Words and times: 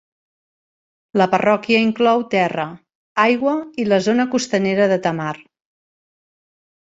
La 1.21 1.27
parròquia 1.33 1.81
inclou 1.87 2.23
terra, 2.31 2.65
aigua 3.25 3.53
i 3.83 3.87
la 3.91 3.99
zona 4.07 4.27
costanera 4.33 4.87
de 4.93 4.97
Tamar. 5.05 5.35